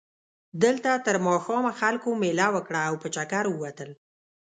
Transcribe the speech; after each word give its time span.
دلته 0.63 0.91
تر 1.05 1.15
ماښامه 1.27 1.71
خلکو 1.79 2.09
مېله 2.21 2.47
وکړه 2.55 2.81
او 2.89 2.95
په 3.01 3.07
چکر 3.15 3.45
ووتل. 3.49 3.89